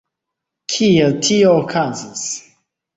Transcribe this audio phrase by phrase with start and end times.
[0.75, 2.29] Kiel tio okazis?